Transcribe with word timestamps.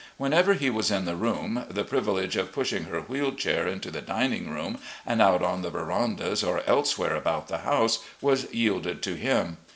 Whenever 0.17 0.55
he 0.55 0.67
was 0.71 0.89
in 0.89 1.05
the 1.05 1.15
room, 1.15 1.63
the 1.69 1.83
privilege 1.83 2.35
of 2.35 2.51
pushing 2.51 2.85
her 2.85 3.01
wheeled 3.01 3.37
chair 3.37 3.67
into 3.67 3.91
the 3.91 4.01
dining 4.01 4.49
room 4.49 4.79
and 5.05 5.21
out 5.21 5.43
on 5.43 5.61
the 5.61 5.69
verandas 5.69 6.43
or 6.43 6.63
elsewhere 6.65 7.15
about 7.15 7.49
the 7.49 7.59
house 7.59 7.99
was 8.19 8.51
yielded 8.51 9.03
to 9.03 9.13
him. 9.13 9.57